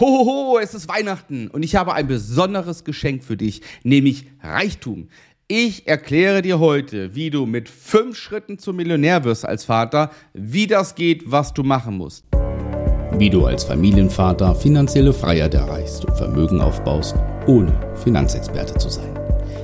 Hohoho, 0.00 0.60
es 0.62 0.74
ist 0.74 0.88
Weihnachten 0.88 1.48
und 1.48 1.64
ich 1.64 1.74
habe 1.74 1.92
ein 1.92 2.06
besonderes 2.06 2.84
Geschenk 2.84 3.24
für 3.24 3.36
dich, 3.36 3.62
nämlich 3.82 4.26
Reichtum. 4.40 5.08
Ich 5.48 5.88
erkläre 5.88 6.40
dir 6.40 6.60
heute, 6.60 7.16
wie 7.16 7.30
du 7.30 7.46
mit 7.46 7.68
fünf 7.68 8.16
Schritten 8.16 8.60
zum 8.60 8.76
Millionär 8.76 9.24
wirst 9.24 9.44
als 9.44 9.64
Vater, 9.64 10.12
wie 10.34 10.68
das 10.68 10.94
geht, 10.94 11.32
was 11.32 11.52
du 11.52 11.64
machen 11.64 11.96
musst. 11.96 12.24
Wie 13.16 13.28
du 13.28 13.46
als 13.46 13.64
Familienvater 13.64 14.54
finanzielle 14.54 15.12
Freiheit 15.12 15.54
erreichst 15.54 16.04
und 16.04 16.16
Vermögen 16.16 16.60
aufbaust, 16.60 17.16
ohne 17.48 17.72
Finanzexperte 17.96 18.74
zu 18.78 18.90
sein. 18.90 19.18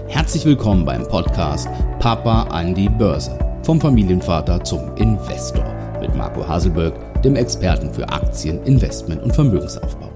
Herzlich 0.08 0.44
willkommen 0.44 0.84
beim 0.84 1.06
Podcast 1.06 1.68
Papa 2.00 2.44
an 2.44 2.74
die 2.74 2.88
Börse. 2.88 3.38
Vom 3.62 3.80
Familienvater 3.80 4.64
zum 4.64 4.96
Investor 4.96 5.64
mit 6.00 6.12
Marco 6.16 6.46
Haselberg, 6.46 7.22
dem 7.22 7.36
Experten 7.36 7.94
für 7.94 8.08
Aktien, 8.08 8.60
Investment 8.64 9.22
und 9.22 9.32
Vermögensaufbau 9.32 10.13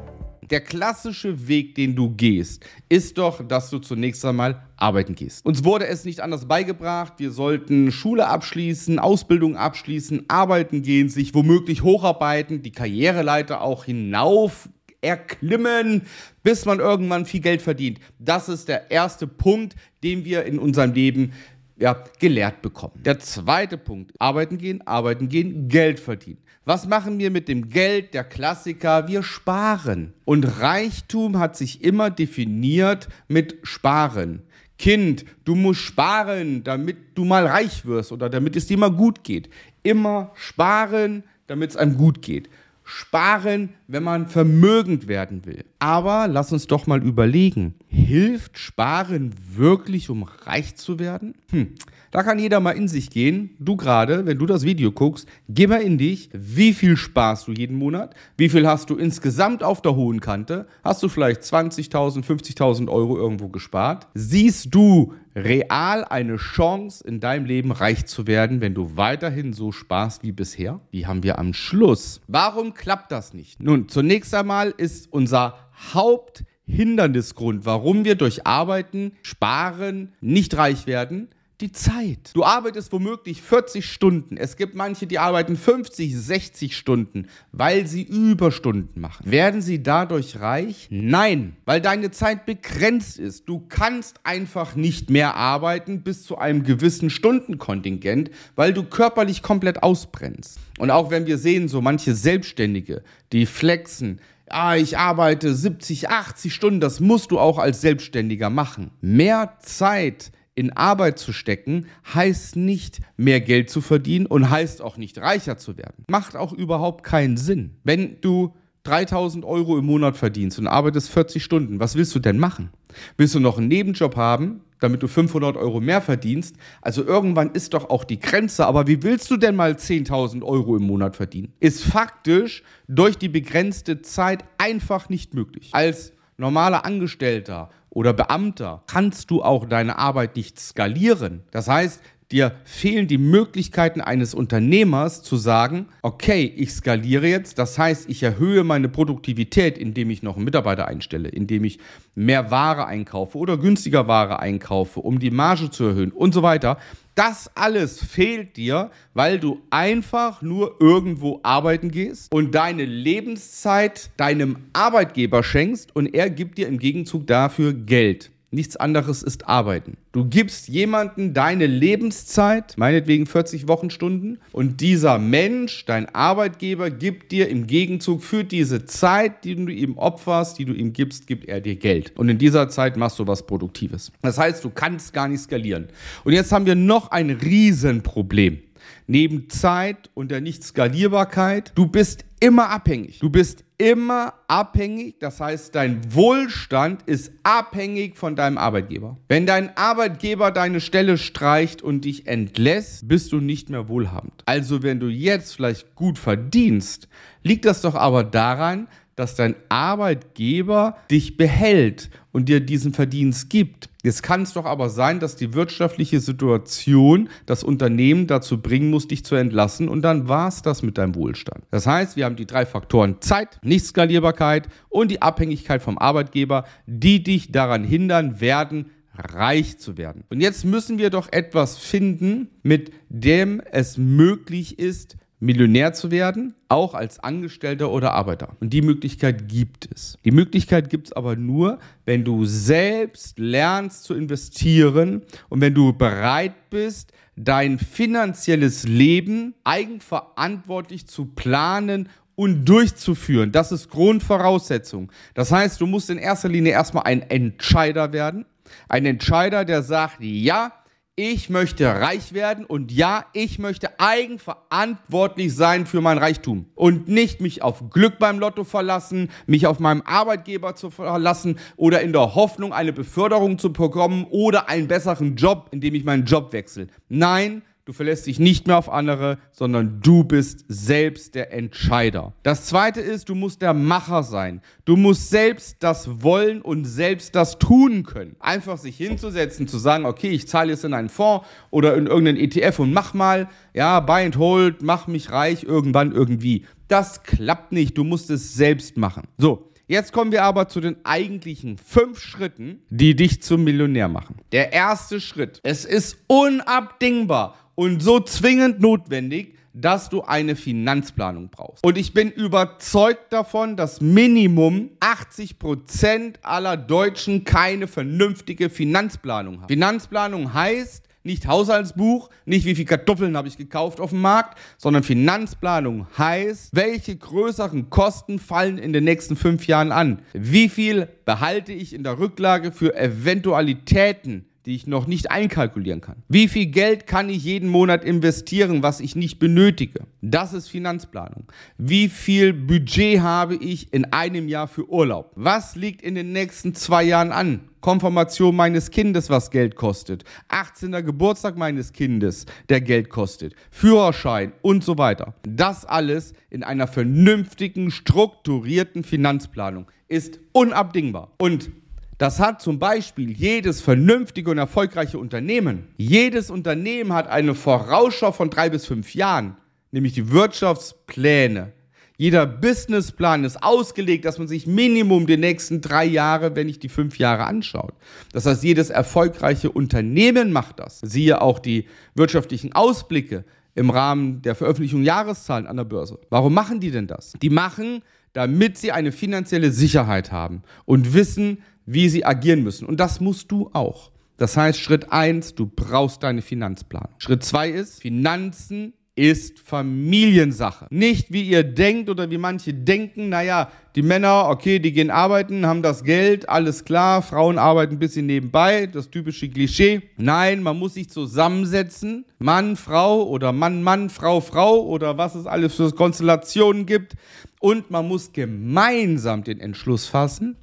der 0.50 0.60
klassische 0.60 1.48
Weg, 1.48 1.74
den 1.74 1.94
du 1.94 2.10
gehst, 2.10 2.64
ist 2.88 3.18
doch, 3.18 3.46
dass 3.46 3.70
du 3.70 3.78
zunächst 3.78 4.24
einmal 4.24 4.62
arbeiten 4.76 5.14
gehst. 5.14 5.44
Uns 5.44 5.64
wurde 5.64 5.86
es 5.86 6.04
nicht 6.04 6.20
anders 6.20 6.46
beigebracht. 6.46 7.14
Wir 7.18 7.30
sollten 7.30 7.92
Schule 7.92 8.28
abschließen, 8.28 8.98
Ausbildung 8.98 9.56
abschließen, 9.56 10.24
arbeiten 10.28 10.82
gehen, 10.82 11.08
sich 11.08 11.34
womöglich 11.34 11.82
hocharbeiten, 11.82 12.62
die 12.62 12.72
Karriereleiter 12.72 13.60
auch 13.60 13.84
hinauf 13.84 14.68
erklimmen, 15.00 16.02
bis 16.42 16.64
man 16.64 16.80
irgendwann 16.80 17.26
viel 17.26 17.40
Geld 17.40 17.62
verdient. 17.62 18.00
Das 18.18 18.48
ist 18.48 18.68
der 18.68 18.90
erste 18.90 19.26
Punkt, 19.26 19.76
den 20.02 20.24
wir 20.24 20.44
in 20.44 20.58
unserem 20.58 20.92
Leben 20.92 21.32
ja, 21.76 22.02
gelehrt 22.18 22.62
bekommen. 22.62 23.00
Der 23.04 23.20
zweite 23.20 23.78
Punkt, 23.78 24.12
arbeiten 24.18 24.58
gehen, 24.58 24.84
arbeiten 24.86 25.28
gehen, 25.28 25.68
Geld 25.68 26.00
verdienen. 26.00 26.38
Was 26.68 26.86
machen 26.86 27.18
wir 27.18 27.30
mit 27.30 27.48
dem 27.48 27.70
Geld? 27.70 28.12
Der 28.12 28.24
Klassiker, 28.24 29.08
wir 29.08 29.22
sparen. 29.22 30.12
Und 30.26 30.44
Reichtum 30.60 31.38
hat 31.38 31.56
sich 31.56 31.82
immer 31.82 32.10
definiert 32.10 33.08
mit 33.26 33.56
Sparen. 33.62 34.42
Kind, 34.76 35.24
du 35.46 35.54
musst 35.54 35.80
sparen, 35.80 36.62
damit 36.64 36.98
du 37.14 37.24
mal 37.24 37.46
reich 37.46 37.86
wirst 37.86 38.12
oder 38.12 38.28
damit 38.28 38.54
es 38.54 38.66
dir 38.66 38.76
mal 38.76 38.90
gut 38.90 39.24
geht. 39.24 39.48
Immer 39.82 40.30
sparen, 40.34 41.24
damit 41.46 41.70
es 41.70 41.76
einem 41.78 41.96
gut 41.96 42.20
geht 42.20 42.50
sparen, 42.88 43.74
wenn 43.86 44.02
man 44.02 44.28
vermögend 44.28 45.08
werden 45.08 45.44
will. 45.44 45.64
Aber 45.78 46.26
lass 46.26 46.52
uns 46.52 46.66
doch 46.66 46.86
mal 46.86 47.02
überlegen, 47.04 47.74
hilft 47.86 48.58
Sparen 48.58 49.34
wirklich, 49.54 50.08
um 50.08 50.22
reich 50.22 50.74
zu 50.76 50.98
werden? 50.98 51.34
Hm, 51.50 51.74
da 52.10 52.22
kann 52.22 52.38
jeder 52.38 52.60
mal 52.60 52.72
in 52.72 52.88
sich 52.88 53.10
gehen. 53.10 53.50
Du 53.58 53.76
gerade, 53.76 54.26
wenn 54.26 54.38
du 54.38 54.46
das 54.46 54.62
Video 54.62 54.92
guckst, 54.92 55.28
geh 55.48 55.66
mal 55.66 55.82
in 55.82 55.98
dich. 55.98 56.30
Wie 56.32 56.72
viel 56.72 56.96
sparst 56.96 57.48
du 57.48 57.52
jeden 57.52 57.76
Monat? 57.76 58.14
Wie 58.36 58.48
viel 58.48 58.66
hast 58.66 58.90
du 58.90 58.96
insgesamt 58.96 59.62
auf 59.62 59.82
der 59.82 59.94
hohen 59.94 60.20
Kante? 60.20 60.66
Hast 60.82 61.02
du 61.02 61.08
vielleicht 61.08 61.42
20.000, 61.42 62.24
50.000 62.24 62.88
Euro 62.88 63.16
irgendwo 63.16 63.48
gespart? 63.48 64.06
Siehst 64.14 64.74
du 64.74 65.14
real 65.34 66.04
eine 66.04 66.36
Chance 66.36 67.06
in 67.06 67.20
deinem 67.20 67.44
Leben 67.44 67.72
reich 67.72 68.06
zu 68.06 68.26
werden, 68.26 68.60
wenn 68.60 68.74
du 68.74 68.96
weiterhin 68.96 69.52
so 69.52 69.72
sparst 69.72 70.22
wie 70.22 70.32
bisher? 70.32 70.80
Die 70.92 71.06
haben 71.06 71.22
wir 71.22 71.38
am 71.38 71.52
Schluss. 71.52 72.20
Warum 72.26 72.74
klappt 72.74 73.12
das 73.12 73.34
nicht? 73.34 73.62
Nun, 73.62 73.88
zunächst 73.88 74.34
einmal 74.34 74.74
ist 74.76 75.12
unser 75.12 75.54
Haupthindernisgrund, 75.92 77.64
warum 77.66 78.04
wir 78.04 78.16
durch 78.16 78.46
Arbeiten, 78.46 79.12
Sparen 79.22 80.14
nicht 80.20 80.56
reich 80.56 80.86
werden, 80.86 81.28
die 81.60 81.72
Zeit. 81.72 82.30
Du 82.34 82.44
arbeitest 82.44 82.92
womöglich 82.92 83.42
40 83.42 83.84
Stunden. 83.84 84.36
Es 84.36 84.56
gibt 84.56 84.74
manche, 84.74 85.08
die 85.08 85.18
arbeiten 85.18 85.56
50, 85.56 86.16
60 86.16 86.76
Stunden, 86.76 87.26
weil 87.50 87.86
sie 87.86 88.02
Überstunden 88.02 89.00
machen. 89.00 89.28
Werden 89.28 89.60
sie 89.60 89.82
dadurch 89.82 90.38
reich? 90.38 90.86
Nein, 90.90 91.56
weil 91.64 91.80
deine 91.80 92.12
Zeit 92.12 92.46
begrenzt 92.46 93.18
ist. 93.18 93.48
Du 93.48 93.64
kannst 93.68 94.20
einfach 94.22 94.76
nicht 94.76 95.10
mehr 95.10 95.34
arbeiten 95.34 96.02
bis 96.02 96.22
zu 96.22 96.38
einem 96.38 96.62
gewissen 96.62 97.10
Stundenkontingent, 97.10 98.30
weil 98.54 98.72
du 98.72 98.84
körperlich 98.84 99.42
komplett 99.42 99.82
ausbrennst. 99.82 100.60
Und 100.78 100.92
auch 100.92 101.10
wenn 101.10 101.26
wir 101.26 101.38
sehen, 101.38 101.66
so 101.66 101.80
manche 101.80 102.14
Selbstständige, 102.14 103.02
die 103.32 103.46
flexen, 103.46 104.20
ah, 104.48 104.76
ich 104.76 104.96
arbeite 104.96 105.52
70, 105.52 106.08
80 106.08 106.54
Stunden, 106.54 106.80
das 106.80 107.00
musst 107.00 107.32
du 107.32 107.38
auch 107.40 107.58
als 107.58 107.80
Selbstständiger 107.80 108.48
machen. 108.48 108.92
Mehr 109.00 109.56
Zeit 109.60 110.30
in 110.58 110.72
Arbeit 110.72 111.20
zu 111.20 111.32
stecken, 111.32 111.86
heißt 112.12 112.56
nicht 112.56 113.00
mehr 113.16 113.40
Geld 113.40 113.70
zu 113.70 113.80
verdienen 113.80 114.26
und 114.26 114.50
heißt 114.50 114.82
auch 114.82 114.96
nicht 114.96 115.16
reicher 115.18 115.56
zu 115.56 115.78
werden. 115.78 116.04
Macht 116.08 116.34
auch 116.34 116.52
überhaupt 116.52 117.04
keinen 117.04 117.36
Sinn. 117.36 117.76
Wenn 117.84 118.20
du 118.20 118.54
3000 118.82 119.44
Euro 119.44 119.78
im 119.78 119.86
Monat 119.86 120.16
verdienst 120.16 120.58
und 120.58 120.66
arbeitest 120.66 121.10
40 121.10 121.44
Stunden, 121.44 121.78
was 121.78 121.94
willst 121.94 122.12
du 122.14 122.18
denn 122.18 122.38
machen? 122.38 122.70
Willst 123.16 123.36
du 123.36 123.40
noch 123.40 123.58
einen 123.58 123.68
Nebenjob 123.68 124.16
haben, 124.16 124.62
damit 124.80 125.00
du 125.02 125.06
500 125.06 125.56
Euro 125.56 125.80
mehr 125.80 126.00
verdienst? 126.00 126.56
Also 126.82 127.04
irgendwann 127.04 127.52
ist 127.52 127.74
doch 127.74 127.88
auch 127.88 128.02
die 128.02 128.18
Grenze, 128.18 128.66
aber 128.66 128.88
wie 128.88 129.04
willst 129.04 129.30
du 129.30 129.36
denn 129.36 129.54
mal 129.54 129.74
10.000 129.74 130.42
Euro 130.42 130.76
im 130.76 130.82
Monat 130.82 131.14
verdienen? 131.14 131.52
Ist 131.60 131.84
faktisch 131.84 132.64
durch 132.88 133.16
die 133.16 133.28
begrenzte 133.28 134.02
Zeit 134.02 134.42
einfach 134.58 135.08
nicht 135.08 135.34
möglich. 135.34 135.70
Als 135.70 136.12
normaler 136.36 136.84
Angestellter 136.84 137.70
oder 137.90 138.12
Beamter 138.12 138.82
kannst 138.86 139.30
du 139.30 139.42
auch 139.42 139.66
deine 139.66 139.98
Arbeit 139.98 140.36
nicht 140.36 140.58
skalieren. 140.60 141.42
Das 141.50 141.68
heißt, 141.68 142.02
dir 142.30 142.52
fehlen 142.64 143.08
die 143.08 143.18
Möglichkeiten 143.18 144.00
eines 144.00 144.34
Unternehmers 144.34 145.22
zu 145.22 145.36
sagen, 145.36 145.86
okay, 146.02 146.52
ich 146.56 146.72
skaliere 146.72 147.26
jetzt, 147.26 147.58
das 147.58 147.78
heißt, 147.78 148.08
ich 148.08 148.22
erhöhe 148.22 148.64
meine 148.64 148.88
Produktivität, 148.88 149.78
indem 149.78 150.10
ich 150.10 150.22
noch 150.22 150.36
einen 150.36 150.44
Mitarbeiter 150.44 150.86
einstelle, 150.86 151.28
indem 151.28 151.64
ich 151.64 151.78
mehr 152.14 152.50
Ware 152.50 152.86
einkaufe 152.86 153.38
oder 153.38 153.56
günstiger 153.56 154.08
Ware 154.08 154.40
einkaufe, 154.40 155.00
um 155.00 155.18
die 155.18 155.30
Marge 155.30 155.70
zu 155.70 155.84
erhöhen 155.84 156.12
und 156.12 156.34
so 156.34 156.42
weiter. 156.42 156.78
Das 157.14 157.50
alles 157.56 157.98
fehlt 157.98 158.56
dir, 158.56 158.92
weil 159.12 159.40
du 159.40 159.60
einfach 159.70 160.40
nur 160.40 160.76
irgendwo 160.78 161.40
arbeiten 161.42 161.90
gehst 161.90 162.32
und 162.32 162.54
deine 162.54 162.84
Lebenszeit 162.84 164.10
deinem 164.16 164.58
Arbeitgeber 164.72 165.42
schenkst 165.42 165.96
und 165.96 166.14
er 166.14 166.30
gibt 166.30 166.58
dir 166.58 166.68
im 166.68 166.78
Gegenzug 166.78 167.26
dafür 167.26 167.72
Geld. 167.72 168.30
Nichts 168.50 168.76
anderes 168.76 169.22
ist 169.22 169.46
Arbeiten. 169.46 169.98
Du 170.12 170.24
gibst 170.24 170.68
jemanden 170.68 171.34
deine 171.34 171.66
Lebenszeit, 171.66 172.78
meinetwegen 172.78 173.26
40 173.26 173.68
Wochenstunden, 173.68 174.38
und 174.52 174.80
dieser 174.80 175.18
Mensch, 175.18 175.84
dein 175.84 176.14
Arbeitgeber, 176.14 176.90
gibt 176.90 177.30
dir 177.30 177.50
im 177.50 177.66
Gegenzug 177.66 178.22
für 178.22 178.44
diese 178.44 178.86
Zeit, 178.86 179.44
die 179.44 179.54
du 179.54 179.70
ihm 179.70 179.98
opferst, 179.98 180.58
die 180.58 180.64
du 180.64 180.72
ihm 180.72 180.94
gibst, 180.94 181.26
gibt 181.26 181.46
er 181.46 181.60
dir 181.60 181.76
Geld. 181.76 182.12
Und 182.16 182.30
in 182.30 182.38
dieser 182.38 182.70
Zeit 182.70 182.96
machst 182.96 183.18
du 183.18 183.26
was 183.26 183.46
Produktives. 183.46 184.12
Das 184.22 184.38
heißt, 184.38 184.64
du 184.64 184.70
kannst 184.70 185.12
gar 185.12 185.28
nicht 185.28 185.42
skalieren. 185.42 185.88
Und 186.24 186.32
jetzt 186.32 186.50
haben 186.50 186.64
wir 186.64 186.74
noch 186.74 187.10
ein 187.10 187.28
Riesenproblem 187.28 188.60
neben 189.06 189.48
Zeit 189.50 190.10
und 190.14 190.30
der 190.30 190.40
Nicht-Skalierbarkeit, 190.40 191.72
du 191.74 191.86
bist 191.86 192.24
immer 192.40 192.70
abhängig. 192.70 193.18
Du 193.18 193.30
bist 193.30 193.64
immer 193.78 194.34
abhängig, 194.48 195.18
das 195.20 195.40
heißt, 195.40 195.74
dein 195.74 196.14
Wohlstand 196.14 197.02
ist 197.02 197.32
abhängig 197.44 198.16
von 198.16 198.36
deinem 198.36 198.58
Arbeitgeber. 198.58 199.16
Wenn 199.28 199.46
dein 199.46 199.76
Arbeitgeber 199.76 200.50
deine 200.50 200.80
Stelle 200.80 201.16
streicht 201.16 201.80
und 201.82 202.04
dich 202.04 202.26
entlässt, 202.26 203.08
bist 203.08 203.32
du 203.32 203.38
nicht 203.38 203.70
mehr 203.70 203.88
wohlhabend. 203.88 204.42
Also 204.46 204.82
wenn 204.82 205.00
du 205.00 205.06
jetzt 205.08 205.54
vielleicht 205.54 205.94
gut 205.94 206.18
verdienst, 206.18 207.08
liegt 207.42 207.64
das 207.64 207.82
doch 207.82 207.94
aber 207.94 208.24
daran, 208.24 208.88
dass 209.18 209.34
dein 209.34 209.56
Arbeitgeber 209.68 210.96
dich 211.10 211.36
behält 211.36 212.10
und 212.30 212.48
dir 212.48 212.60
diesen 212.60 212.92
Verdienst 212.92 213.50
gibt. 213.50 213.88
Jetzt 214.04 214.22
kann 214.22 214.42
es 214.42 214.52
doch 214.52 214.64
aber 214.64 214.90
sein, 214.90 215.18
dass 215.18 215.34
die 215.34 215.54
wirtschaftliche 215.54 216.20
Situation 216.20 217.28
das 217.46 217.64
Unternehmen 217.64 218.28
dazu 218.28 218.62
bringen 218.62 218.90
muss, 218.90 219.08
dich 219.08 219.24
zu 219.24 219.34
entlassen 219.34 219.88
und 219.88 220.02
dann 220.02 220.28
war 220.28 220.46
es 220.46 220.62
das 220.62 220.82
mit 220.82 220.98
deinem 220.98 221.16
Wohlstand. 221.16 221.64
Das 221.72 221.86
heißt, 221.86 222.16
wir 222.16 222.24
haben 222.24 222.36
die 222.36 222.46
drei 222.46 222.64
Faktoren 222.64 223.20
Zeit, 223.20 223.58
Nichtskalierbarkeit 223.62 224.68
und 224.88 225.10
die 225.10 225.20
Abhängigkeit 225.20 225.82
vom 225.82 225.98
Arbeitgeber, 225.98 226.64
die 226.86 227.24
dich 227.24 227.50
daran 227.50 227.82
hindern 227.82 228.40
werden, 228.40 228.92
reich 229.18 229.78
zu 229.78 229.98
werden. 229.98 230.22
Und 230.30 230.40
jetzt 230.40 230.64
müssen 230.64 230.98
wir 230.98 231.10
doch 231.10 231.32
etwas 231.32 231.76
finden, 231.76 232.50
mit 232.62 232.92
dem 233.08 233.60
es 233.72 233.98
möglich 233.98 234.78
ist, 234.78 235.16
Millionär 235.40 235.92
zu 235.92 236.10
werden, 236.10 236.54
auch 236.68 236.94
als 236.94 237.20
Angestellter 237.20 237.90
oder 237.90 238.12
Arbeiter. 238.12 238.56
Und 238.60 238.70
die 238.70 238.82
Möglichkeit 238.82 239.48
gibt 239.48 239.88
es. 239.92 240.18
Die 240.24 240.32
Möglichkeit 240.32 240.90
gibt 240.90 241.08
es 241.08 241.12
aber 241.12 241.36
nur, 241.36 241.78
wenn 242.04 242.24
du 242.24 242.44
selbst 242.44 243.38
lernst 243.38 244.04
zu 244.04 244.14
investieren 244.14 245.22
und 245.48 245.60
wenn 245.60 245.74
du 245.74 245.92
bereit 245.92 246.70
bist, 246.70 247.12
dein 247.36 247.78
finanzielles 247.78 248.82
Leben 248.82 249.54
eigenverantwortlich 249.62 251.06
zu 251.06 251.26
planen 251.26 252.08
und 252.34 252.64
durchzuführen. 252.64 253.52
Das 253.52 253.72
ist 253.72 253.90
Grundvoraussetzung. 253.90 255.10
Das 255.34 255.52
heißt, 255.52 255.80
du 255.80 255.86
musst 255.86 256.10
in 256.10 256.18
erster 256.18 256.48
Linie 256.48 256.72
erstmal 256.72 257.04
ein 257.04 257.22
Entscheider 257.22 258.12
werden. 258.12 258.44
Ein 258.88 259.06
Entscheider, 259.06 259.64
der 259.64 259.82
sagt, 259.82 260.18
ja, 260.20 260.72
ich 261.18 261.50
möchte 261.50 261.84
reich 261.84 262.32
werden 262.32 262.64
und 262.64 262.92
ja, 262.92 263.24
ich 263.32 263.58
möchte 263.58 263.98
eigenverantwortlich 263.98 265.52
sein 265.52 265.84
für 265.84 266.00
mein 266.00 266.16
Reichtum 266.16 266.66
und 266.76 267.08
nicht 267.08 267.40
mich 267.40 267.60
auf 267.60 267.90
Glück 267.90 268.20
beim 268.20 268.38
Lotto 268.38 268.62
verlassen, 268.62 269.28
mich 269.48 269.66
auf 269.66 269.80
meinem 269.80 270.02
Arbeitgeber 270.02 270.76
zu 270.76 270.90
verlassen 270.90 271.58
oder 271.76 272.02
in 272.02 272.12
der 272.12 272.36
Hoffnung, 272.36 272.72
eine 272.72 272.92
Beförderung 272.92 273.58
zu 273.58 273.72
bekommen 273.72 274.28
oder 274.30 274.68
einen 274.68 274.86
besseren 274.86 275.34
Job, 275.34 275.66
indem 275.72 275.96
ich 275.96 276.04
meinen 276.04 276.24
Job 276.24 276.52
wechsle. 276.52 276.86
Nein, 277.08 277.62
Du 277.88 277.94
verlässt 277.94 278.26
dich 278.26 278.38
nicht 278.38 278.66
mehr 278.66 278.76
auf 278.76 278.90
andere, 278.90 279.38
sondern 279.50 280.02
du 280.02 280.22
bist 280.22 280.66
selbst 280.68 281.34
der 281.34 281.54
Entscheider. 281.54 282.34
Das 282.42 282.66
zweite 282.66 283.00
ist, 283.00 283.30
du 283.30 283.34
musst 283.34 283.62
der 283.62 283.72
Macher 283.72 284.24
sein. 284.24 284.60
Du 284.84 284.94
musst 284.94 285.30
selbst 285.30 285.78
das 285.80 286.22
wollen 286.22 286.60
und 286.60 286.84
selbst 286.84 287.34
das 287.34 287.58
tun 287.58 288.02
können. 288.02 288.36
Einfach 288.40 288.76
sich 288.76 288.98
hinzusetzen, 288.98 289.68
zu 289.68 289.78
sagen, 289.78 290.04
okay, 290.04 290.28
ich 290.28 290.46
zahle 290.46 290.72
jetzt 290.72 290.84
in 290.84 290.92
einen 290.92 291.08
Fonds 291.08 291.46
oder 291.70 291.96
in 291.96 292.08
irgendeinen 292.08 292.36
ETF 292.36 292.80
und 292.80 292.92
mach 292.92 293.14
mal, 293.14 293.48
ja, 293.72 294.00
buy 294.00 294.22
and 294.26 294.36
hold, 294.36 294.82
mach 294.82 295.06
mich 295.06 295.30
reich 295.30 295.64
irgendwann 295.64 296.12
irgendwie. 296.12 296.66
Das 296.88 297.22
klappt 297.22 297.72
nicht. 297.72 297.96
Du 297.96 298.04
musst 298.04 298.28
es 298.28 298.54
selbst 298.54 298.98
machen. 298.98 299.22
So. 299.38 299.64
Jetzt 299.90 300.12
kommen 300.12 300.32
wir 300.32 300.44
aber 300.44 300.68
zu 300.68 300.82
den 300.82 300.96
eigentlichen 301.04 301.78
fünf 301.78 302.20
Schritten, 302.20 302.82
die 302.90 303.16
dich 303.16 303.40
zum 303.40 303.64
Millionär 303.64 304.08
machen. 304.08 304.36
Der 304.52 304.74
erste 304.74 305.18
Schritt. 305.18 305.60
Es 305.62 305.86
ist 305.86 306.18
unabdingbar 306.26 307.56
und 307.78 308.02
so 308.02 308.18
zwingend 308.18 308.80
notwendig, 308.80 309.54
dass 309.72 310.08
du 310.08 310.22
eine 310.22 310.56
Finanzplanung 310.56 311.48
brauchst. 311.48 311.84
Und 311.84 311.96
ich 311.96 312.12
bin 312.12 312.32
überzeugt 312.32 313.32
davon, 313.32 313.76
dass 313.76 314.00
Minimum 314.00 314.90
80 314.98 315.60
Prozent 315.60 316.40
aller 316.42 316.76
Deutschen 316.76 317.44
keine 317.44 317.86
vernünftige 317.86 318.68
Finanzplanung 318.68 319.60
haben. 319.60 319.68
Finanzplanung 319.68 320.54
heißt, 320.54 321.04
nicht 321.22 321.46
Haushaltsbuch, 321.46 322.30
nicht 322.46 322.64
wie 322.64 322.74
viel 322.74 322.84
Kartoffeln 322.84 323.36
habe 323.36 323.46
ich 323.46 323.56
gekauft 323.56 324.00
auf 324.00 324.10
dem 324.10 324.22
Markt, 324.22 324.58
sondern 324.76 325.04
Finanzplanung 325.04 326.08
heißt, 326.18 326.74
welche 326.74 327.14
größeren 327.14 327.90
Kosten 327.90 328.40
fallen 328.40 328.78
in 328.78 328.92
den 328.92 329.04
nächsten 329.04 329.36
fünf 329.36 329.68
Jahren 329.68 329.92
an? 329.92 330.22
Wie 330.32 330.68
viel 330.68 331.08
behalte 331.24 331.72
ich 331.72 331.94
in 331.94 332.02
der 332.02 332.18
Rücklage 332.18 332.72
für 332.72 332.96
Eventualitäten? 332.96 334.46
Die 334.66 334.74
ich 334.74 334.86
noch 334.86 335.06
nicht 335.06 335.30
einkalkulieren 335.30 336.00
kann. 336.00 336.22
Wie 336.28 336.48
viel 336.48 336.66
Geld 336.66 337.06
kann 337.06 337.28
ich 337.28 337.44
jeden 337.44 337.68
Monat 337.68 338.04
investieren, 338.04 338.82
was 338.82 339.00
ich 339.00 339.16
nicht 339.16 339.38
benötige? 339.38 340.00
Das 340.20 340.52
ist 340.52 340.68
Finanzplanung. 340.68 341.44
Wie 341.78 342.08
viel 342.08 342.52
Budget 342.52 343.20
habe 343.20 343.54
ich 343.56 343.92
in 343.92 344.04
einem 344.12 344.48
Jahr 344.48 344.68
für 344.68 344.88
Urlaub? 344.90 345.32
Was 345.36 345.76
liegt 345.76 346.02
in 346.02 346.14
den 346.14 346.32
nächsten 346.32 346.74
zwei 346.74 347.02
Jahren 347.02 347.32
an? 347.32 347.60
Konfirmation 347.80 348.56
meines 348.56 348.90
Kindes, 348.90 349.30
was 349.30 349.50
Geld 349.50 349.76
kostet. 349.76 350.24
18. 350.48 350.92
Geburtstag 351.04 351.56
meines 351.56 351.92
Kindes, 351.92 352.46
der 352.68 352.80
Geld 352.80 353.08
kostet. 353.08 353.54
Führerschein 353.70 354.52
und 354.62 354.82
so 354.82 354.98
weiter. 354.98 355.34
Das 355.44 355.84
alles 355.84 356.34
in 356.50 356.64
einer 356.64 356.88
vernünftigen, 356.88 357.90
strukturierten 357.90 359.04
Finanzplanung 359.04 359.86
ist 360.08 360.40
unabdingbar. 360.52 361.32
Und 361.38 361.70
das 362.18 362.40
hat 362.40 362.60
zum 362.60 362.78
Beispiel 362.78 363.30
jedes 363.30 363.80
vernünftige 363.80 364.50
und 364.50 364.58
erfolgreiche 364.58 365.18
Unternehmen. 365.18 365.88
Jedes 365.96 366.50
Unternehmen 366.50 367.12
hat 367.12 367.28
eine 367.28 367.54
Vorausschau 367.54 368.32
von 368.32 368.50
drei 368.50 368.68
bis 368.70 368.86
fünf 368.86 369.14
Jahren, 369.14 369.56
nämlich 369.92 370.14
die 370.14 370.30
Wirtschaftspläne. 370.30 371.72
Jeder 372.20 372.46
Businessplan 372.46 373.44
ist 373.44 373.62
ausgelegt, 373.62 374.24
dass 374.24 374.38
man 374.38 374.48
sich 374.48 374.66
Minimum 374.66 375.28
die 375.28 375.36
nächsten 375.36 375.80
drei 375.80 376.04
Jahre, 376.04 376.56
wenn 376.56 376.66
nicht 376.66 376.82
die 376.82 376.88
fünf 376.88 377.16
Jahre 377.18 377.44
anschaut. 377.44 377.94
Das 378.32 378.44
heißt, 378.44 378.64
jedes 378.64 378.90
erfolgreiche 378.90 379.70
Unternehmen 379.70 380.50
macht 380.50 380.80
das. 380.80 380.98
Siehe 380.98 381.40
auch 381.40 381.60
die 381.60 381.86
wirtschaftlichen 382.16 382.72
Ausblicke 382.72 383.44
im 383.76 383.90
Rahmen 383.90 384.42
der 384.42 384.56
Veröffentlichung 384.56 385.04
Jahreszahlen 385.04 385.68
an 385.68 385.76
der 385.76 385.84
Börse. 385.84 386.18
Warum 386.28 386.52
machen 386.52 386.80
die 386.80 386.90
denn 386.90 387.06
das? 387.06 387.34
Die 387.40 387.50
machen, 387.50 388.02
damit 388.32 388.76
sie 388.76 388.90
eine 388.90 389.12
finanzielle 389.12 389.70
Sicherheit 389.70 390.32
haben 390.32 390.62
und 390.86 391.14
wissen, 391.14 391.62
wie 391.90 392.08
sie 392.08 392.24
agieren 392.24 392.62
müssen. 392.62 392.86
Und 392.86 393.00
das 393.00 393.20
musst 393.20 393.50
du 393.50 393.70
auch. 393.72 394.10
Das 394.36 394.56
heißt, 394.56 394.78
Schritt 394.78 395.10
eins, 395.10 395.54
du 395.54 395.66
brauchst 395.66 396.22
deine 396.22 396.42
Finanzplanung. 396.42 397.14
Schritt 397.18 397.42
zwei 397.42 397.70
ist, 397.70 398.02
Finanzen 398.02 398.92
ist 399.16 399.58
Familiensache. 399.58 400.86
Nicht 400.90 401.32
wie 401.32 401.42
ihr 401.42 401.64
denkt 401.64 402.08
oder 402.08 402.30
wie 402.30 402.38
manche 402.38 402.72
denken, 402.72 403.30
naja, 403.30 403.68
die 403.96 404.02
Männer, 404.02 404.48
okay, 404.48 404.78
die 404.78 404.92
gehen 404.92 405.10
arbeiten, 405.10 405.66
haben 405.66 405.82
das 405.82 406.04
Geld, 406.04 406.48
alles 406.48 406.84
klar, 406.84 407.20
Frauen 407.22 407.58
arbeiten 407.58 407.94
ein 407.94 407.98
bisschen 407.98 408.26
nebenbei, 408.26 408.86
das 408.86 409.10
typische 409.10 409.48
Klischee. 409.48 410.02
Nein, 410.18 410.62
man 410.62 410.78
muss 410.78 410.94
sich 410.94 411.10
zusammensetzen, 411.10 412.26
Mann, 412.38 412.76
Frau 412.76 413.24
oder 413.24 413.50
Mann, 413.52 413.82
Mann, 413.82 414.08
Frau, 414.08 414.40
Frau 414.40 414.86
oder 414.86 415.18
was 415.18 415.34
es 415.34 415.46
alles 415.46 415.74
für 415.74 415.90
Konstellationen 415.90 416.86
gibt. 416.86 417.16
Und 417.58 417.90
man 417.90 418.06
muss 418.06 418.32
gemeinsam 418.32 419.42
den 419.42 419.58
Entschluss 419.58 420.06
fassen, 420.06 420.56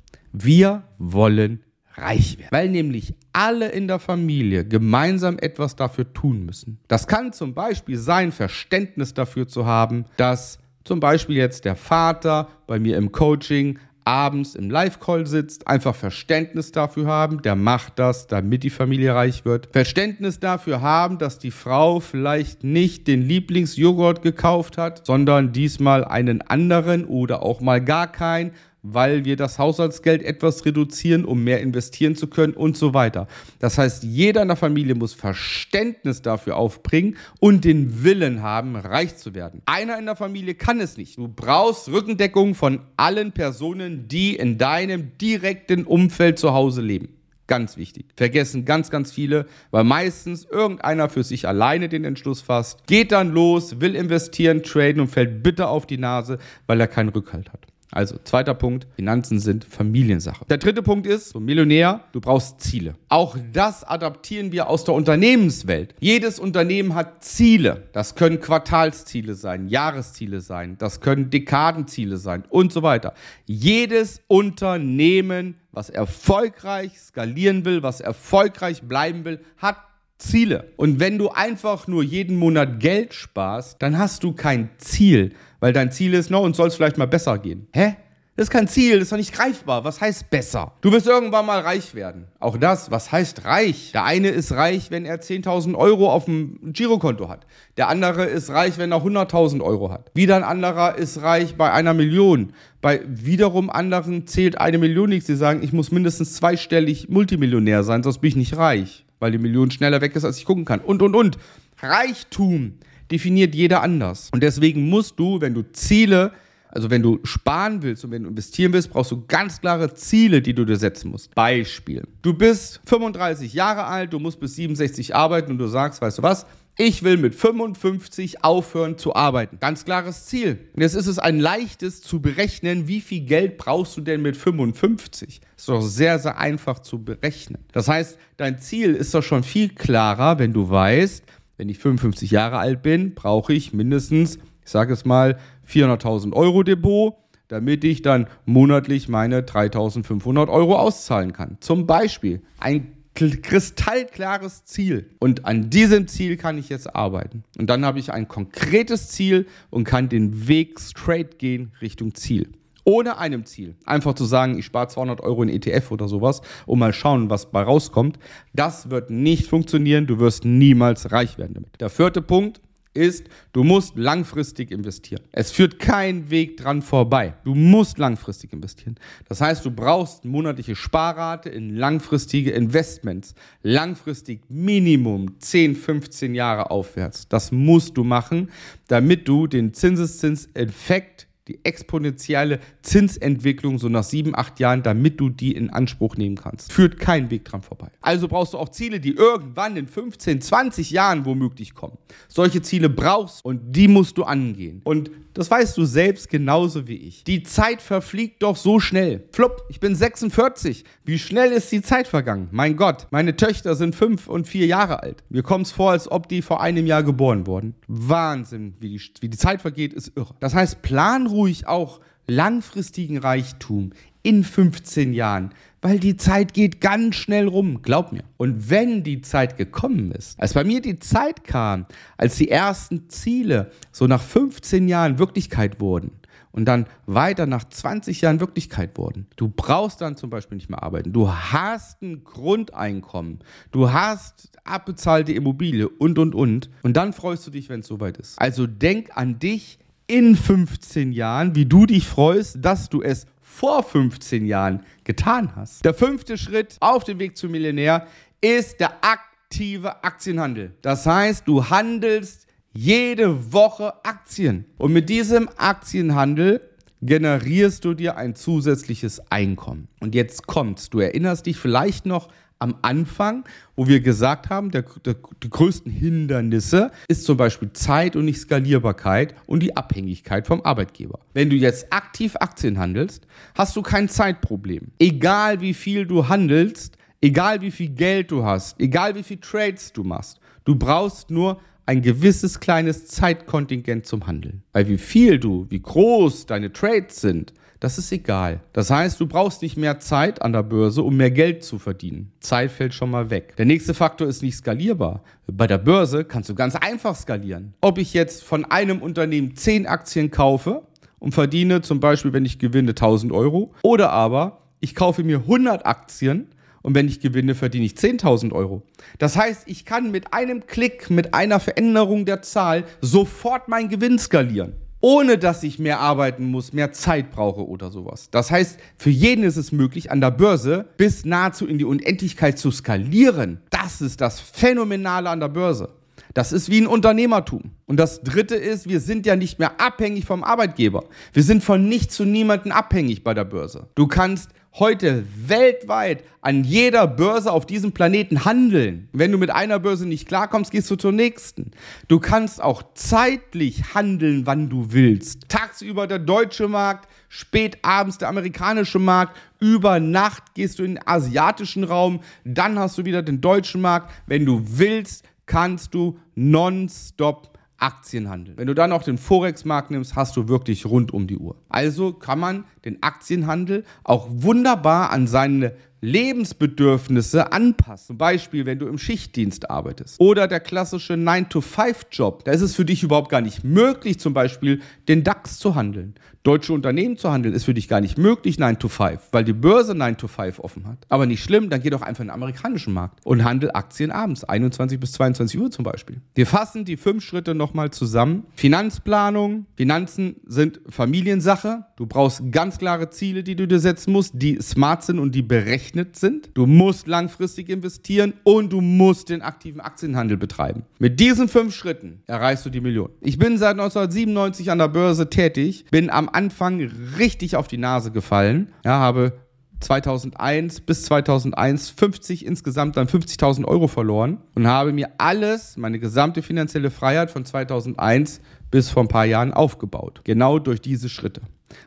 wir 0.43 0.83
wollen 0.97 1.63
reich 1.95 2.37
werden. 2.37 2.49
Weil 2.51 2.69
nämlich 2.69 3.13
alle 3.33 3.69
in 3.69 3.87
der 3.87 3.99
Familie 3.99 4.65
gemeinsam 4.65 5.37
etwas 5.39 5.75
dafür 5.75 6.11
tun 6.13 6.45
müssen. 6.45 6.79
Das 6.87 7.07
kann 7.07 7.33
zum 7.33 7.53
Beispiel 7.53 7.97
sein, 7.97 8.31
Verständnis 8.31 9.13
dafür 9.13 9.47
zu 9.47 9.65
haben, 9.65 10.05
dass 10.17 10.59
zum 10.83 10.99
Beispiel 10.99 11.37
jetzt 11.37 11.65
der 11.65 11.75
Vater 11.75 12.49
bei 12.67 12.79
mir 12.79 12.97
im 12.97 13.11
Coaching 13.11 13.79
abends 14.05 14.53
im 14.53 14.69
Live-Call 14.69 15.25
sitzt, 15.25 15.67
einfach 15.67 15.95
Verständnis 15.95 16.71
dafür 16.71 17.07
haben, 17.07 17.41
der 17.41 17.55
macht 17.55 17.97
das, 17.97 18.27
damit 18.27 18.61
die 18.61 18.69
Familie 18.69 19.15
reich 19.15 19.45
wird. 19.45 19.69
Verständnis 19.71 20.39
dafür 20.39 20.81
haben, 20.81 21.17
dass 21.17 21.39
die 21.39 21.49
Frau 21.49 21.99
vielleicht 21.99 22.63
nicht 22.63 23.07
den 23.07 23.23
Lieblingsjoghurt 23.23 24.21
gekauft 24.21 24.77
hat, 24.77 25.07
sondern 25.07 25.53
diesmal 25.53 26.05
einen 26.05 26.43
anderen 26.43 27.05
oder 27.05 27.41
auch 27.41 27.61
mal 27.61 27.83
gar 27.83 28.11
keinen 28.11 28.51
weil 28.91 29.25
wir 29.25 29.35
das 29.35 29.59
Haushaltsgeld 29.59 30.23
etwas 30.23 30.65
reduzieren, 30.65 31.25
um 31.25 31.43
mehr 31.43 31.61
investieren 31.61 32.15
zu 32.15 32.27
können 32.27 32.53
und 32.53 32.77
so 32.77 32.93
weiter. 32.93 33.27
Das 33.59 33.77
heißt, 33.77 34.03
jeder 34.03 34.41
in 34.41 34.47
der 34.47 34.57
Familie 34.57 34.95
muss 34.95 35.13
Verständnis 35.13 36.21
dafür 36.21 36.57
aufbringen 36.57 37.17
und 37.39 37.65
den 37.65 38.03
Willen 38.03 38.41
haben, 38.41 38.75
reich 38.75 39.17
zu 39.17 39.33
werden. 39.33 39.61
Einer 39.65 39.97
in 39.97 40.05
der 40.05 40.15
Familie 40.15 40.55
kann 40.55 40.79
es 40.79 40.97
nicht. 40.97 41.17
Du 41.17 41.27
brauchst 41.27 41.89
Rückendeckung 41.89 42.55
von 42.55 42.81
allen 42.97 43.31
Personen, 43.31 44.07
die 44.07 44.35
in 44.35 44.57
deinem 44.57 45.17
direkten 45.17 45.83
Umfeld 45.85 46.39
zu 46.39 46.53
Hause 46.53 46.81
leben. 46.81 47.09
Ganz 47.47 47.77
wichtig. 47.77 48.07
Vergessen 48.15 48.65
ganz, 48.65 48.89
ganz 48.89 49.11
viele, 49.11 49.45
weil 49.69 49.83
meistens 49.83 50.45
irgendeiner 50.45 51.09
für 51.09 51.23
sich 51.23 51.47
alleine 51.47 51.89
den 51.89 52.03
Entschluss 52.03 52.41
fasst, 52.41 52.87
geht 52.87 53.11
dann 53.11 53.31
los, 53.31 53.79
will 53.79 53.95
investieren, 53.95 54.63
traden 54.63 54.99
und 54.99 55.09
fällt 55.09 55.43
bitter 55.43 55.69
auf 55.69 55.85
die 55.85 55.99
Nase, 55.99 56.39
weil 56.65 56.81
er 56.81 56.87
keinen 56.87 57.09
Rückhalt 57.09 57.53
hat. 57.53 57.67
Also, 57.95 58.17
zweiter 58.25 58.53
Punkt, 58.53 58.87
Finanzen 58.97 59.39
sind 59.39 59.63
Familiensache. 59.63 60.43
Der 60.49 60.57
dritte 60.57 60.83
Punkt 60.83 61.07
ist, 61.07 61.29
so 61.29 61.39
Millionär, 61.39 62.03
du 62.11 62.19
brauchst 62.19 62.59
Ziele. 62.59 62.95
Auch 63.07 63.37
das 63.53 63.85
adaptieren 63.85 64.51
wir 64.51 64.67
aus 64.67 64.83
der 64.83 64.93
Unternehmenswelt. 64.95 65.95
Jedes 66.01 66.37
Unternehmen 66.37 66.93
hat 66.93 67.23
Ziele. 67.23 67.87
Das 67.93 68.15
können 68.15 68.41
Quartalsziele 68.41 69.33
sein, 69.33 69.69
Jahresziele 69.69 70.41
sein, 70.41 70.77
das 70.77 70.99
können 70.99 71.29
Dekadenziele 71.29 72.17
sein 72.17 72.43
und 72.49 72.73
so 72.73 72.83
weiter. 72.83 73.13
Jedes 73.45 74.21
Unternehmen, 74.27 75.55
was 75.71 75.89
erfolgreich 75.89 76.99
skalieren 76.99 77.63
will, 77.63 77.81
was 77.81 78.01
erfolgreich 78.01 78.81
bleiben 78.81 79.23
will, 79.23 79.39
hat 79.55 79.77
Ziele. 80.17 80.73
Und 80.75 80.99
wenn 80.99 81.17
du 81.17 81.29
einfach 81.29 81.87
nur 81.87 82.03
jeden 82.03 82.35
Monat 82.35 82.79
Geld 82.81 83.13
sparst, 83.13 83.81
dann 83.81 83.97
hast 83.97 84.23
du 84.25 84.33
kein 84.33 84.69
Ziel, 84.79 85.33
weil 85.65 85.73
dein 85.73 85.91
Ziel 85.91 86.13
ist, 86.13 86.29
no, 86.29 86.41
uns 86.41 86.57
soll 86.57 86.67
es 86.67 86.75
vielleicht 86.75 86.99
mal 86.99 87.07
besser 87.07 87.39
gehen. 87.39 87.65
Hä? 87.73 87.95
Das 88.35 88.43
ist 88.43 88.51
kein 88.51 88.67
Ziel, 88.67 88.99
das 88.99 89.05
ist 89.05 89.11
doch 89.11 89.17
nicht 89.17 89.33
greifbar. 89.33 89.83
Was 89.83 89.99
heißt 89.99 90.29
besser? 90.29 90.73
Du 90.81 90.91
wirst 90.91 91.07
irgendwann 91.07 91.47
mal 91.47 91.59
reich 91.61 91.95
werden. 91.95 92.27
Auch 92.39 92.57
das, 92.57 92.91
was 92.91 93.11
heißt 93.11 93.45
reich? 93.45 93.89
Der 93.91 94.03
eine 94.03 94.27
ist 94.27 94.51
reich, 94.51 94.91
wenn 94.91 95.05
er 95.05 95.21
10.000 95.21 95.73
Euro 95.73 96.11
auf 96.11 96.25
dem 96.25 96.59
Girokonto 96.71 97.29
hat. 97.29 97.47
Der 97.77 97.87
andere 97.87 98.25
ist 98.25 98.51
reich, 98.51 98.77
wenn 98.77 98.91
er 98.91 99.03
100.000 99.03 99.63
Euro 99.63 99.89
hat. 99.89 100.11
Wieder 100.13 100.35
ein 100.35 100.43
anderer 100.43 100.99
ist 100.99 101.23
reich 101.23 101.55
bei 101.55 101.71
einer 101.71 101.95
Million. 101.95 102.53
Bei 102.79 103.01
wiederum 103.07 103.71
anderen 103.71 104.27
zählt 104.27 104.59
eine 104.59 104.77
Million 104.77 105.09
nichts. 105.09 105.25
Sie 105.25 105.35
sagen, 105.35 105.63
ich 105.63 105.73
muss 105.73 105.89
mindestens 105.89 106.35
zweistellig 106.35 107.09
Multimillionär 107.09 107.83
sein, 107.83 108.03
sonst 108.03 108.19
bin 108.19 108.27
ich 108.27 108.35
nicht 108.35 108.55
reich 108.55 109.01
weil 109.19 109.31
die 109.31 109.37
Million 109.37 109.71
schneller 109.71 110.01
weg 110.01 110.15
ist, 110.15 110.25
als 110.25 110.37
ich 110.37 110.45
gucken 110.45 110.65
kann. 110.65 110.81
Und, 110.81 111.01
und, 111.01 111.15
und. 111.15 111.37
Reichtum 111.81 112.73
definiert 113.11 113.55
jeder 113.55 113.81
anders. 113.81 114.29
Und 114.33 114.41
deswegen 114.43 114.89
musst 114.89 115.19
du, 115.19 115.41
wenn 115.41 115.53
du 115.53 115.63
Ziele, 115.71 116.31
also 116.69 116.89
wenn 116.89 117.01
du 117.01 117.19
sparen 117.23 117.81
willst 117.81 118.03
und 118.03 118.11
wenn 118.11 118.23
du 118.23 118.29
investieren 118.29 118.73
willst, 118.73 118.89
brauchst 118.89 119.11
du 119.11 119.25
ganz 119.27 119.61
klare 119.61 119.93
Ziele, 119.93 120.41
die 120.41 120.53
du 120.53 120.65
dir 120.65 120.77
setzen 120.77 121.11
musst. 121.11 121.33
Beispiel. 121.33 122.03
Du 122.21 122.33
bist 122.33 122.81
35 122.85 123.53
Jahre 123.53 123.85
alt, 123.85 124.11
du 124.11 124.19
musst 124.19 124.39
bis 124.39 124.55
67 124.55 125.15
arbeiten 125.15 125.51
und 125.51 125.57
du 125.57 125.67
sagst, 125.67 126.01
weißt 126.01 126.17
du 126.17 126.23
was, 126.23 126.45
Ich 126.77 127.03
will 127.03 127.15
mit 127.15 127.35
55 127.35 128.43
aufhören 128.43 128.97
zu 128.97 129.15
arbeiten. 129.15 129.59
Ganz 129.61 129.85
klares 129.85 130.25
Ziel. 130.25 130.59
Und 130.73 130.81
jetzt 130.81 130.95
ist 130.95 131.07
es 131.07 131.19
ein 131.19 131.39
leichtes 131.39 132.01
zu 132.01 132.19
berechnen, 132.19 132.89
wie 132.89 132.99
viel 132.99 133.21
Geld 133.21 133.57
brauchst 133.57 133.95
du 133.95 134.01
denn 134.01 134.21
mit 134.21 134.35
55? 134.35 135.39
Ist 135.55 135.69
doch 135.69 135.79
sehr, 135.79 136.19
sehr 136.19 136.37
einfach 136.37 136.79
zu 136.79 137.01
berechnen. 137.01 137.63
Das 137.71 137.87
heißt, 137.87 138.17
dein 138.35 138.59
Ziel 138.59 138.93
ist 138.93 139.13
doch 139.13 139.23
schon 139.23 139.43
viel 139.43 139.69
klarer, 139.69 140.37
wenn 140.37 140.51
du 140.51 140.69
weißt, 140.69 141.23
wenn 141.57 141.69
ich 141.69 141.79
55 141.79 142.31
Jahre 142.31 142.57
alt 142.57 142.81
bin, 142.81 143.13
brauche 143.13 143.53
ich 143.53 143.73
mindestens, 143.73 144.37
ich 144.63 144.71
sage 144.71 144.93
es 144.93 145.05
mal, 145.05 145.37
400.000 145.69 146.33
Euro 146.33 146.63
Depot, 146.63 147.15
damit 147.47 147.83
ich 147.83 148.01
dann 148.01 148.27
monatlich 148.45 149.07
meine 149.07 149.41
3.500 149.41 150.49
Euro 150.49 150.77
auszahlen 150.77 151.33
kann. 151.33 151.57
Zum 151.59 151.85
Beispiel 151.85 152.41
ein 152.59 152.91
kristallklares 153.15 154.65
Ziel. 154.65 155.09
Und 155.19 155.45
an 155.45 155.69
diesem 155.69 156.07
Ziel 156.07 156.37
kann 156.37 156.57
ich 156.57 156.69
jetzt 156.69 156.95
arbeiten. 156.95 157.43
Und 157.57 157.69
dann 157.69 157.85
habe 157.85 157.99
ich 157.99 158.11
ein 158.11 158.27
konkretes 158.27 159.09
Ziel 159.09 159.47
und 159.69 159.85
kann 159.85 160.09
den 160.09 160.47
Weg 160.47 160.79
straight 160.79 161.39
gehen 161.39 161.71
Richtung 161.81 162.13
Ziel. 162.13 162.51
Ohne 162.85 163.17
einem 163.17 163.45
Ziel. 163.45 163.75
Einfach 163.85 164.13
zu 164.13 164.25
sagen, 164.25 164.57
ich 164.57 164.65
spare 164.65 164.87
200 164.87 165.21
Euro 165.21 165.43
in 165.43 165.49
ETF 165.49 165.91
oder 165.91 166.07
sowas 166.07 166.41
und 166.65 166.79
mal 166.79 166.93
schauen, 166.93 167.29
was 167.29 167.51
bei 167.51 167.63
rauskommt. 167.63 168.19
Das 168.53 168.89
wird 168.91 169.09
nicht 169.09 169.47
funktionieren. 169.47 170.07
Du 170.07 170.19
wirst 170.19 170.45
niemals 170.45 171.11
reich 171.11 171.37
werden 171.37 171.55
damit. 171.55 171.81
Der 171.81 171.89
vierte 171.89 172.21
Punkt 172.21 172.61
ist, 172.95 173.25
du 173.53 173.63
musst 173.63 173.97
langfristig 173.97 174.71
investieren. 174.71 175.21
Es 175.31 175.51
führt 175.51 175.79
kein 175.79 176.29
Weg 176.29 176.57
dran 176.57 176.81
vorbei. 176.81 177.33
Du 177.43 177.53
musst 177.53 177.97
langfristig 177.97 178.53
investieren. 178.53 178.95
Das 179.27 179.41
heißt, 179.41 179.65
du 179.65 179.71
brauchst 179.71 180.25
monatliche 180.25 180.75
Sparrate 180.75 181.49
in 181.49 181.75
langfristige 181.75 182.51
Investments. 182.51 183.35
Langfristig 183.61 184.41
Minimum 184.49 185.39
10, 185.39 185.75
15 185.75 186.35
Jahre 186.35 186.71
aufwärts. 186.71 187.27
Das 187.27 187.51
musst 187.51 187.97
du 187.97 188.03
machen, 188.03 188.49
damit 188.87 189.27
du 189.27 189.47
den 189.47 189.73
Zinseszinseffekt 189.73 191.27
die 191.47 191.59
exponentielle 191.63 192.59
Zinsentwicklung 192.81 193.77
so 193.77 193.87
nach 193.87 194.03
sieben, 194.03 194.35
acht 194.35 194.59
Jahren, 194.59 194.81
damit 194.81 195.19
du 195.19 195.29
die 195.29 195.51
in 195.51 195.69
Anspruch 195.69 196.17
nehmen 196.17 196.35
kannst. 196.35 196.71
Führt 196.71 196.99
kein 196.99 197.29
Weg 197.29 197.45
dran 197.45 197.61
vorbei. 197.61 197.89
Also 198.01 198.27
brauchst 198.27 198.53
du 198.53 198.57
auch 198.57 198.69
Ziele, 198.69 198.99
die 198.99 199.13
irgendwann 199.13 199.77
in 199.77 199.87
15, 199.87 200.41
20 200.41 200.91
Jahren 200.91 201.25
womöglich 201.25 201.75
kommen. 201.75 201.97
Solche 202.27 202.61
Ziele 202.61 202.89
brauchst 202.89 203.45
und 203.45 203.75
die 203.75 203.87
musst 203.87 204.17
du 204.17 204.23
angehen. 204.23 204.81
Und 204.83 205.11
das 205.35 205.51
weißt 205.51 205.77
du 205.77 205.83
selbst 205.83 206.29
genauso 206.29 206.87
wie 206.87 206.95
ich. 206.95 207.25
Die 207.25 207.43
Zeit 207.43 207.81
verfliegt 207.81 208.41
doch 208.41 208.55
so 208.55 208.79
schnell. 208.79 209.25
Flupp, 209.33 209.65
ich 209.69 209.81
bin 209.81 209.93
46. 209.93 210.85
Wie 211.03 211.19
schnell 211.19 211.51
ist 211.51 211.71
die 211.73 211.81
Zeit 211.81 212.07
vergangen? 212.07 212.47
Mein 212.51 212.77
Gott, 212.77 213.07
meine 213.11 213.35
Töchter 213.35 213.75
sind 213.75 213.95
fünf 213.95 214.27
und 214.27 214.47
vier 214.47 214.65
Jahre 214.65 215.03
alt. 215.03 215.23
Mir 215.29 215.43
kommt 215.43 215.67
es 215.67 215.73
vor, 215.73 215.91
als 215.91 216.09
ob 216.09 216.29
die 216.29 216.41
vor 216.41 216.61
einem 216.61 216.85
Jahr 216.87 217.03
geboren 217.03 217.45
wurden. 217.47 217.75
Wahnsinn, 217.87 218.75
wie 218.79 218.97
die, 218.97 219.01
wie 219.19 219.27
die 219.27 219.37
Zeit 219.37 219.61
vergeht, 219.61 219.93
ist 219.93 220.13
irre. 220.15 220.35
Das 220.39 220.55
heißt, 220.55 220.81
plan 220.81 221.25
ruhig 221.35 221.67
auch 221.67 221.99
langfristigen 222.27 223.17
Reichtum 223.17 223.91
in 224.23 224.43
15 224.43 225.13
Jahren, 225.13 225.51
weil 225.81 225.99
die 225.99 226.17
Zeit 226.17 226.53
geht 226.53 226.81
ganz 226.81 227.15
schnell 227.15 227.47
rum, 227.47 227.83
glaub 227.83 228.11
mir. 228.11 228.23
Und 228.37 228.71
wenn 228.71 229.03
die 229.03 229.21
Zeit 229.21 229.55
gekommen 229.55 230.11
ist, 230.11 230.39
als 230.39 230.55
bei 230.55 230.63
mir 230.63 230.81
die 230.81 230.97
Zeit 230.97 231.43
kam, 231.43 231.85
als 232.17 232.37
die 232.37 232.49
ersten 232.49 233.07
Ziele 233.09 233.71
so 233.91 234.07
nach 234.07 234.21
15 234.21 234.87
Jahren 234.87 235.19
Wirklichkeit 235.19 235.79
wurden, 235.79 236.11
und 236.55 236.63
dann 236.63 236.85
weiter 237.05 237.47
nach 237.47 237.65
20 237.65 238.21
Jahren 238.21 238.39
Wirklichkeit 238.39 238.97
wurden. 238.97 239.27
Du 239.35 239.49
brauchst 239.49 239.99
dann 239.99 240.15
zum 240.15 240.29
Beispiel 240.29 240.55
nicht 240.55 240.69
mehr 240.69 240.83
arbeiten. 240.83 241.11
Du 241.11 241.29
hast 241.29 242.01
ein 242.01 242.23
Grundeinkommen. 242.23 243.39
Du 243.71 243.91
hast 243.91 244.51
abbezahlte 244.63 245.33
Immobilie 245.33 245.89
und, 245.89 246.17
und, 246.17 246.33
und. 246.33 246.69
Und 246.81 246.95
dann 246.95 247.11
freust 247.11 247.45
du 247.45 247.51
dich, 247.51 247.67
wenn 247.67 247.81
es 247.81 247.87
soweit 247.87 248.15
ist. 248.15 248.39
Also 248.39 248.67
denk 248.67 249.17
an 249.17 249.37
dich 249.37 249.79
in 250.07 250.35
15 250.35 251.11
Jahren, 251.11 251.55
wie 251.55 251.65
du 251.65 251.85
dich 251.85 252.07
freust, 252.07 252.57
dass 252.61 252.89
du 252.89 253.01
es 253.01 253.25
vor 253.41 253.83
15 253.83 254.45
Jahren 254.45 254.81
getan 255.03 255.55
hast. 255.55 255.85
Der 255.85 255.93
fünfte 255.93 256.37
Schritt 256.37 256.77
auf 256.81 257.03
dem 257.03 257.19
Weg 257.19 257.37
zum 257.37 257.51
Millionär 257.51 258.07
ist 258.41 258.79
der 258.79 259.03
aktive 259.03 260.03
Aktienhandel. 260.03 260.73
Das 260.81 261.05
heißt, 261.05 261.47
du 261.47 261.69
handelst 261.69 262.47
jede 262.73 263.53
Woche 263.53 263.93
Aktien. 264.03 264.65
Und 264.77 264.91
mit 264.91 265.09
diesem 265.09 265.49
Aktienhandel 265.57 266.61
generierst 267.01 267.85
du 267.85 267.93
dir 267.93 268.17
ein 268.17 268.35
zusätzliches 268.35 269.31
Einkommen. 269.31 269.87
Und 270.01 270.15
jetzt 270.15 270.47
kommt's. 270.47 270.89
Du 270.89 270.99
erinnerst 270.99 271.45
dich 271.45 271.57
vielleicht 271.57 272.05
noch 272.05 272.27
am 272.59 272.75
Anfang, 272.81 273.43
wo 273.75 273.87
wir 273.87 273.99
gesagt 273.99 274.49
haben, 274.49 274.71
der, 274.71 274.85
der, 275.03 275.15
die 275.43 275.49
größten 275.49 275.91
Hindernisse 275.91 276.91
ist 277.07 277.25
zum 277.25 277.37
Beispiel 277.37 277.71
Zeit 277.73 278.15
und 278.15 278.25
nicht 278.25 278.39
Skalierbarkeit 278.39 279.35
und 279.45 279.61
die 279.61 279.75
Abhängigkeit 279.75 280.47
vom 280.47 280.61
Arbeitgeber. 280.61 281.19
Wenn 281.33 281.49
du 281.49 281.55
jetzt 281.55 281.91
aktiv 281.91 282.35
Aktien 282.39 282.79
handelst, 282.79 283.27
hast 283.55 283.75
du 283.75 283.81
kein 283.81 284.09
Zeitproblem. 284.09 284.91
Egal 284.99 285.61
wie 285.61 285.73
viel 285.73 286.05
du 286.05 286.27
handelst, 286.27 286.97
egal 287.21 287.61
wie 287.61 287.71
viel 287.71 287.89
Geld 287.89 288.31
du 288.31 288.43
hast, 288.43 288.79
egal 288.79 289.15
wie 289.15 289.23
viel 289.23 289.37
Trades 289.37 289.91
du 289.93 290.03
machst, 290.03 290.39
du 290.63 290.75
brauchst 290.75 291.29
nur 291.29 291.59
ein 291.85 292.01
gewisses 292.01 292.59
kleines 292.59 293.07
Zeitkontingent 293.07 294.05
zum 294.05 294.25
Handeln. 294.25 294.63
Weil 294.71 294.87
wie 294.87 294.97
viel 294.97 295.39
du, 295.39 295.67
wie 295.69 295.81
groß 295.81 296.47
deine 296.47 296.73
Trades 296.73 297.21
sind, 297.21 297.53
das 297.85 297.99
ist 297.99 298.11
egal. 298.11 298.61
Das 298.73 298.89
heißt, 298.89 299.19
du 299.19 299.27
brauchst 299.27 299.61
nicht 299.61 299.77
mehr 299.77 299.99
Zeit 299.99 300.41
an 300.41 300.53
der 300.53 300.63
Börse, 300.63 301.03
um 301.03 301.17
mehr 301.17 301.29
Geld 301.29 301.63
zu 301.63 301.77
verdienen. 301.77 302.31
Zeit 302.39 302.71
fällt 302.71 302.95
schon 302.95 303.11
mal 303.11 303.29
weg. 303.29 303.55
Der 303.57 303.65
nächste 303.65 303.93
Faktor 303.93 304.27
ist 304.27 304.41
nicht 304.41 304.55
skalierbar. 304.55 305.21
Bei 305.45 305.67
der 305.67 305.77
Börse 305.77 306.25
kannst 306.25 306.49
du 306.49 306.55
ganz 306.55 306.75
einfach 306.75 307.15
skalieren. 307.15 307.75
Ob 307.81 307.99
ich 307.99 308.15
jetzt 308.15 308.43
von 308.43 308.65
einem 308.65 309.03
Unternehmen 309.03 309.55
10 309.55 309.85
Aktien 309.85 310.31
kaufe 310.31 310.81
und 311.19 311.35
verdiene 311.35 311.81
zum 311.81 311.99
Beispiel, 311.99 312.33
wenn 312.33 312.43
ich 312.43 312.57
gewinne, 312.57 312.89
1000 312.89 313.31
Euro, 313.31 313.75
oder 313.83 314.09
aber 314.09 314.63
ich 314.79 314.95
kaufe 314.95 315.23
mir 315.23 315.41
100 315.41 315.85
Aktien 315.85 316.47
und 316.81 316.95
wenn 316.95 317.07
ich 317.07 317.19
gewinne, 317.19 317.53
verdiene 317.53 317.85
ich 317.85 317.93
10.000 317.93 318.51
Euro. 318.51 318.81
Das 319.19 319.37
heißt, 319.37 319.63
ich 319.67 319.85
kann 319.85 320.09
mit 320.09 320.33
einem 320.33 320.65
Klick, 320.65 321.11
mit 321.11 321.35
einer 321.35 321.59
Veränderung 321.59 322.25
der 322.25 322.41
Zahl 322.41 322.83
sofort 322.99 323.67
meinen 323.67 323.89
Gewinn 323.89 324.17
skalieren. 324.17 324.73
Ohne 325.07 325.37
dass 325.37 325.61
ich 325.61 325.77
mehr 325.77 325.99
arbeiten 325.99 326.45
muss, 326.45 326.73
mehr 326.73 326.91
Zeit 326.91 327.29
brauche 327.29 327.67
oder 327.67 327.91
sowas. 327.91 328.29
Das 328.31 328.49
heißt, 328.49 328.79
für 328.97 329.11
jeden 329.11 329.43
ist 329.43 329.55
es 329.55 329.71
möglich, 329.71 330.09
an 330.09 330.19
der 330.19 330.31
Börse 330.31 330.87
bis 330.97 331.25
nahezu 331.25 331.67
in 331.67 331.77
die 331.77 331.85
Unendlichkeit 331.85 332.57
zu 332.57 332.71
skalieren. 332.71 333.59
Das 333.69 334.01
ist 334.01 334.19
das 334.19 334.39
Phänomenale 334.39 335.29
an 335.29 335.39
der 335.39 335.49
Börse. 335.49 335.89
Das 336.33 336.51
ist 336.51 336.71
wie 336.71 336.81
ein 336.81 336.87
Unternehmertum. 336.87 337.73
Und 337.85 337.97
das 337.97 338.23
Dritte 338.23 338.55
ist, 338.55 338.89
wir 338.89 338.99
sind 338.99 339.27
ja 339.27 339.35
nicht 339.35 339.59
mehr 339.59 339.79
abhängig 339.79 340.25
vom 340.25 340.43
Arbeitgeber. 340.43 341.03
Wir 341.33 341.43
sind 341.43 341.63
von 341.63 341.87
nichts 341.87 342.15
zu 342.15 342.25
niemandem 342.25 342.71
abhängig 342.71 343.23
bei 343.23 343.35
der 343.35 343.45
Börse. 343.45 343.89
Du 343.93 344.07
kannst 344.07 344.49
heute 344.77 345.25
weltweit 345.35 346.23
an 346.41 346.65
jeder 346.65 347.07
Börse 347.07 347.51
auf 347.51 347.65
diesem 347.65 347.93
Planeten 347.93 348.43
handeln. 348.43 349.07
Wenn 349.13 349.31
du 349.31 349.37
mit 349.37 349.49
einer 349.49 349.79
Börse 349.79 350.05
nicht 350.05 350.27
klarkommst, 350.27 350.69
gehst 350.69 350.91
du 350.91 350.97
zur 350.97 351.13
nächsten. 351.13 351.71
Du 352.09 352.19
kannst 352.19 352.61
auch 352.61 352.83
zeitlich 352.93 353.95
handeln, 353.95 354.45
wann 354.45 354.69
du 354.69 354.91
willst. 354.91 355.47
Tagsüber 355.47 356.07
der 356.07 356.19
deutsche 356.19 356.67
Markt, 356.67 357.09
spät 357.29 357.77
abends 357.83 358.17
der 358.17 358.27
amerikanische 358.27 358.99
Markt, 358.99 359.37
über 359.59 360.01
Nacht 360.01 360.53
gehst 360.55 360.79
du 360.79 360.83
in 360.83 360.95
den 360.95 361.07
asiatischen 361.07 361.85
Raum, 361.85 362.19
dann 362.43 362.77
hast 362.77 362.97
du 362.97 363.05
wieder 363.05 363.23
den 363.23 363.39
deutschen 363.39 363.79
Markt. 363.79 364.11
Wenn 364.27 364.45
du 364.45 364.61
willst, 364.65 365.23
kannst 365.45 365.93
du 365.93 366.19
nonstop 366.35 367.54
Aktienhandel. 367.77 368.57
Wenn 368.57 368.67
du 368.67 368.73
dann 368.73 368.91
auch 368.91 369.03
den 369.03 369.17
Forex-Markt 369.17 369.91
nimmst, 369.91 370.15
hast 370.15 370.35
du 370.37 370.47
wirklich 370.47 370.85
rund 370.85 371.13
um 371.13 371.27
die 371.27 371.37
Uhr. 371.37 371.55
Also 371.69 372.13
kann 372.13 372.39
man 372.39 372.65
den 372.85 373.03
Aktienhandel 373.03 373.83
auch 374.03 374.27
wunderbar 374.29 375.11
an 375.11 375.27
seine 375.27 375.73
Lebensbedürfnisse 376.05 377.51
anpassen. 377.51 378.07
Zum 378.07 378.17
Beispiel, 378.17 378.65
wenn 378.65 378.79
du 378.79 378.87
im 378.87 378.97
Schichtdienst 378.97 379.69
arbeitest. 379.69 380.19
Oder 380.19 380.47
der 380.47 380.59
klassische 380.59 381.15
9-to-5-Job. 381.15 382.45
Da 382.45 382.51
ist 382.51 382.61
es 382.61 382.75
für 382.75 382.85
dich 382.85 383.03
überhaupt 383.03 383.29
gar 383.29 383.41
nicht 383.41 383.63
möglich, 383.63 384.19
zum 384.19 384.33
Beispiel 384.33 384.81
den 385.07 385.23
DAX 385.23 385.59
zu 385.59 385.75
handeln. 385.75 386.15
Deutsche 386.45 386.73
Unternehmen 386.73 387.17
zu 387.17 387.31
handeln 387.31 387.55
ist 387.55 387.63
für 387.63 387.73
dich 387.73 387.87
gar 387.87 388.01
nicht 388.01 388.19
möglich 388.19 388.57
9-to-5, 388.57 389.19
weil 389.31 389.43
die 389.43 389.53
Börse 389.53 389.93
9-to-5 389.93 390.59
offen 390.59 390.85
hat. 390.85 390.99
Aber 391.09 391.25
nicht 391.25 391.43
schlimm, 391.43 391.71
dann 391.71 391.81
geh 391.81 391.89
doch 391.89 392.03
einfach 392.03 392.21
in 392.21 392.27
den 392.27 392.35
amerikanischen 392.35 392.93
Markt 392.93 393.25
und 393.25 393.43
handel 393.43 393.71
Aktien 393.73 394.11
abends, 394.11 394.43
21 394.43 394.99
bis 394.99 395.13
22 395.13 395.59
Uhr 395.59 395.71
zum 395.71 395.83
Beispiel. 395.83 396.21
Wir 396.35 396.45
fassen 396.45 396.85
die 396.85 396.97
fünf 396.97 397.23
Schritte 397.23 397.55
nochmal 397.55 397.89
zusammen. 397.89 398.43
Finanzplanung. 398.53 399.65
Finanzen 399.75 400.35
sind 400.45 400.81
Familiensache. 400.87 401.85
Du 401.97 402.05
brauchst 402.05 402.43
ganz 402.51 402.77
klare 402.77 403.09
Ziele, 403.09 403.41
die 403.41 403.55
du 403.55 403.67
dir 403.67 403.79
setzen 403.79 404.13
musst, 404.13 404.33
die 404.35 404.59
smart 404.61 405.01
sind 405.01 405.17
und 405.17 405.33
die 405.33 405.41
berechnet 405.41 405.94
berechnet 405.95 406.15
sind. 406.15 406.49
Du 406.53 406.65
musst 406.65 407.07
langfristig 407.07 407.69
investieren 407.69 408.33
und 408.43 408.71
du 408.71 408.81
musst 408.81 409.29
den 409.29 409.41
aktiven 409.41 409.81
Aktienhandel 409.81 410.37
betreiben. 410.37 410.83
Mit 410.99 411.19
diesen 411.19 411.47
fünf 411.47 411.73
Schritten 411.75 412.21
erreichst 412.27 412.65
du 412.65 412.69
die 412.69 412.81
Million. 412.81 413.09
Ich 413.21 413.37
bin 413.37 413.57
seit 413.57 413.71
1997 413.71 414.71
an 414.71 414.79
der 414.79 414.89
Börse 414.89 415.29
tätig, 415.29 415.85
bin 415.91 416.09
am 416.09 416.29
Anfang 416.29 416.81
richtig 417.17 417.55
auf 417.55 417.67
die 417.67 417.77
Nase 417.77 418.11
gefallen, 418.11 418.69
ja, 418.83 418.99
habe 418.99 419.33
2001 419.79 420.81
bis 420.81 421.03
2001 421.03 421.89
50 421.89 422.45
insgesamt 422.45 422.97
dann 422.97 423.07
50.000 423.07 423.65
Euro 423.65 423.87
verloren 423.87 424.39
und 424.55 424.67
habe 424.67 424.93
mir 424.93 425.09
alles, 425.17 425.77
meine 425.77 425.99
gesamte 425.99 426.41
finanzielle 426.41 426.91
Freiheit 426.91 427.29
von 427.29 427.45
2001 427.45 428.41
bis 428.71 428.89
vor 428.89 429.03
ein 429.03 429.09
paar 429.09 429.25
Jahren 429.25 429.53
aufgebaut. 429.53 430.21
Genau 430.23 430.59
durch 430.59 430.81
diese 430.81 431.09
Schritte. 431.09 431.41